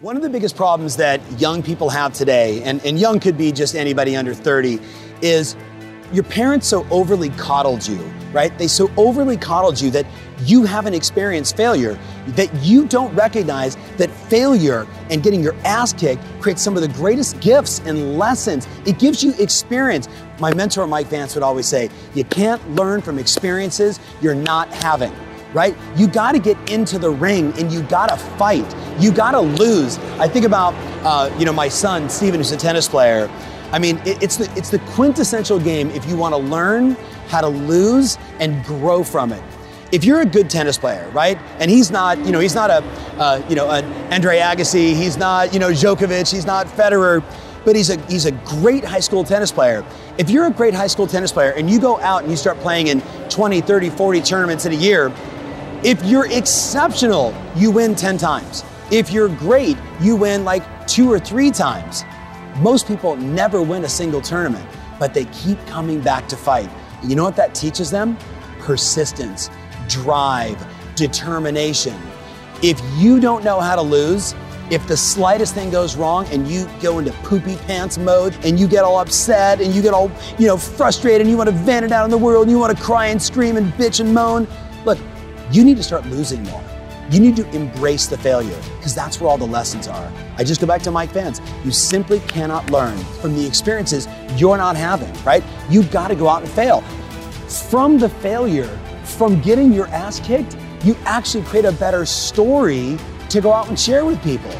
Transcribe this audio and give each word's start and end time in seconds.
One 0.00 0.16
of 0.16 0.22
the 0.22 0.30
biggest 0.30 0.56
problems 0.56 0.96
that 0.96 1.20
young 1.38 1.62
people 1.62 1.90
have 1.90 2.14
today, 2.14 2.62
and, 2.62 2.82
and 2.86 2.98
young 2.98 3.20
could 3.20 3.36
be 3.36 3.52
just 3.52 3.74
anybody 3.74 4.16
under 4.16 4.32
30, 4.32 4.80
is 5.20 5.56
your 6.10 6.24
parents 6.24 6.66
so 6.66 6.86
overly 6.90 7.28
coddled 7.28 7.86
you, 7.86 7.98
right? 8.32 8.56
They 8.56 8.66
so 8.66 8.90
overly 8.96 9.36
coddled 9.36 9.78
you 9.78 9.90
that 9.90 10.06
you 10.38 10.64
haven't 10.64 10.94
experienced 10.94 11.54
failure, 11.54 11.98
that 12.28 12.50
you 12.62 12.86
don't 12.86 13.14
recognize 13.14 13.76
that 13.98 14.10
failure 14.10 14.86
and 15.10 15.22
getting 15.22 15.42
your 15.42 15.54
ass 15.66 15.92
kicked 15.92 16.22
creates 16.40 16.62
some 16.62 16.76
of 16.76 16.82
the 16.82 16.88
greatest 16.88 17.38
gifts 17.40 17.80
and 17.80 18.16
lessons. 18.16 18.66
It 18.86 18.98
gives 18.98 19.22
you 19.22 19.34
experience. 19.34 20.08
My 20.38 20.54
mentor, 20.54 20.86
Mike 20.86 21.08
Vance, 21.08 21.34
would 21.34 21.44
always 21.44 21.66
say, 21.66 21.90
You 22.14 22.24
can't 22.24 22.66
learn 22.70 23.02
from 23.02 23.18
experiences 23.18 24.00
you're 24.22 24.34
not 24.34 24.72
having 24.72 25.12
right? 25.52 25.76
You 25.96 26.06
got 26.06 26.32
to 26.32 26.38
get 26.38 26.56
into 26.70 26.98
the 26.98 27.10
ring 27.10 27.52
and 27.58 27.72
you 27.72 27.82
got 27.82 28.08
to 28.08 28.16
fight. 28.16 28.66
You 29.00 29.10
got 29.10 29.32
to 29.32 29.40
lose. 29.40 29.98
I 30.18 30.28
think 30.28 30.44
about, 30.44 30.74
uh, 31.04 31.34
you 31.38 31.44
know, 31.44 31.52
my 31.52 31.68
son 31.68 32.08
Steven, 32.10 32.38
who's 32.38 32.52
a 32.52 32.56
tennis 32.56 32.88
player. 32.88 33.30
I 33.72 33.78
mean, 33.78 33.98
it, 33.98 34.22
it's 34.22 34.36
the 34.36 34.52
it's 34.56 34.70
the 34.70 34.78
quintessential 34.80 35.58
game 35.58 35.90
if 35.90 36.06
you 36.06 36.16
want 36.16 36.34
to 36.34 36.38
learn 36.38 36.96
how 37.28 37.40
to 37.40 37.48
lose 37.48 38.18
and 38.40 38.62
grow 38.64 39.02
from 39.02 39.32
it. 39.32 39.42
If 39.92 40.04
you're 40.04 40.20
a 40.20 40.26
good 40.26 40.50
tennis 40.50 40.78
player, 40.78 41.08
right, 41.10 41.38
and 41.58 41.70
he's 41.70 41.90
not, 41.90 42.18
you 42.24 42.30
know, 42.30 42.38
he's 42.38 42.54
not 42.54 42.70
a, 42.70 42.84
uh, 43.18 43.44
you 43.48 43.56
know, 43.56 43.70
an 43.70 43.84
Andre 44.12 44.38
Agassi, 44.38 44.94
he's 44.94 45.16
not, 45.16 45.52
you 45.52 45.58
know, 45.58 45.70
Djokovic, 45.70 46.30
he's 46.30 46.46
not 46.46 46.66
Federer, 46.66 47.24
but 47.64 47.74
he's 47.74 47.90
a 47.90 48.00
he's 48.06 48.26
a 48.26 48.32
great 48.32 48.84
high 48.84 49.00
school 49.00 49.24
tennis 49.24 49.50
player. 49.50 49.84
If 50.18 50.30
you're 50.30 50.46
a 50.46 50.50
great 50.50 50.74
high 50.74 50.86
school 50.86 51.06
tennis 51.06 51.32
player 51.32 51.52
and 51.52 51.70
you 51.70 51.80
go 51.80 51.98
out 52.00 52.22
and 52.22 52.30
you 52.30 52.36
start 52.36 52.58
playing 52.58 52.88
in 52.88 53.00
20, 53.30 53.60
30, 53.62 53.90
40 53.90 54.20
tournaments 54.20 54.66
in 54.66 54.72
a 54.72 54.76
year, 54.76 55.12
if 55.82 56.04
you're 56.04 56.30
exceptional, 56.30 57.34
you 57.56 57.70
win 57.70 57.94
10 57.94 58.18
times. 58.18 58.64
If 58.90 59.12
you're 59.12 59.28
great, 59.28 59.76
you 60.00 60.16
win 60.16 60.44
like 60.44 60.88
two 60.88 61.12
or 61.12 61.20
three 61.20 61.52
times. 61.52 62.04
Most 62.56 62.88
people 62.88 63.14
never 63.14 63.62
win 63.62 63.84
a 63.84 63.88
single 63.88 64.20
tournament, 64.20 64.68
but 64.98 65.14
they 65.14 65.26
keep 65.26 65.64
coming 65.66 66.00
back 66.00 66.26
to 66.26 66.36
fight. 66.36 66.68
You 67.04 67.14
know 67.14 67.22
what 67.22 67.36
that 67.36 67.54
teaches 67.54 67.88
them? 67.92 68.18
Persistence, 68.58 69.48
drive, 69.88 70.60
determination. 70.96 71.96
If 72.64 72.80
you 72.96 73.20
don't 73.20 73.44
know 73.44 73.60
how 73.60 73.76
to 73.76 73.80
lose, 73.80 74.34
if 74.70 74.84
the 74.88 74.96
slightest 74.96 75.54
thing 75.54 75.70
goes 75.70 75.94
wrong 75.94 76.26
and 76.32 76.48
you 76.48 76.68
go 76.82 76.98
into 76.98 77.12
poopy 77.22 77.58
pants 77.58 77.96
mode 77.96 78.36
and 78.44 78.58
you 78.58 78.66
get 78.66 78.82
all 78.82 78.98
upset 78.98 79.60
and 79.60 79.72
you 79.72 79.82
get 79.82 79.94
all, 79.94 80.10
you 80.36 80.48
know, 80.48 80.56
frustrated 80.56 81.20
and 81.20 81.30
you 81.30 81.36
want 81.36 81.48
to 81.48 81.54
vent 81.54 81.86
it 81.86 81.92
out 81.92 82.04
in 82.04 82.10
the 82.10 82.18
world 82.18 82.42
and 82.42 82.50
you 82.50 82.58
want 82.58 82.76
to 82.76 82.82
cry 82.82 83.06
and 83.06 83.22
scream 83.22 83.56
and 83.56 83.72
bitch 83.74 84.00
and 84.00 84.12
moan, 84.12 84.48
look, 84.84 84.98
you 85.52 85.64
need 85.64 85.76
to 85.76 85.82
start 85.84 86.04
losing 86.06 86.42
more. 86.42 86.79
You 87.10 87.18
need 87.18 87.34
to 87.36 87.50
embrace 87.50 88.06
the 88.06 88.16
failure 88.16 88.56
because 88.76 88.94
that's 88.94 89.20
where 89.20 89.28
all 89.28 89.36
the 89.36 89.44
lessons 89.44 89.88
are. 89.88 90.12
I 90.38 90.44
just 90.44 90.60
go 90.60 90.66
back 90.68 90.80
to 90.82 90.92
Mike 90.92 91.10
Vance. 91.10 91.40
You 91.64 91.72
simply 91.72 92.20
cannot 92.20 92.70
learn 92.70 92.96
from 93.20 93.34
the 93.34 93.44
experiences 93.44 94.06
you're 94.36 94.56
not 94.56 94.76
having, 94.76 95.12
right? 95.24 95.42
You've 95.68 95.90
got 95.90 96.08
to 96.08 96.14
go 96.14 96.28
out 96.28 96.42
and 96.42 96.50
fail. 96.52 96.82
From 97.68 97.98
the 97.98 98.08
failure, 98.08 98.78
from 99.02 99.40
getting 99.40 99.72
your 99.72 99.88
ass 99.88 100.20
kicked, 100.20 100.56
you 100.84 100.96
actually 101.04 101.42
create 101.44 101.64
a 101.64 101.72
better 101.72 102.06
story 102.06 102.96
to 103.28 103.40
go 103.40 103.52
out 103.52 103.68
and 103.68 103.78
share 103.78 104.04
with 104.04 104.22
people. 104.22 104.52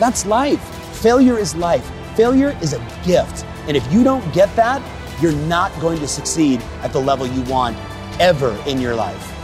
That's 0.00 0.26
life. 0.26 0.60
Failure 0.96 1.38
is 1.38 1.54
life. 1.54 1.88
Failure 2.16 2.58
is 2.60 2.72
a 2.72 2.78
gift. 3.04 3.46
And 3.68 3.76
if 3.76 3.92
you 3.92 4.02
don't 4.02 4.34
get 4.34 4.54
that, 4.56 4.82
you're 5.22 5.30
not 5.32 5.70
going 5.80 6.00
to 6.00 6.08
succeed 6.08 6.60
at 6.82 6.92
the 6.92 7.00
level 7.00 7.28
you 7.28 7.42
want 7.42 7.76
ever 8.18 8.60
in 8.66 8.80
your 8.80 8.96
life. 8.96 9.41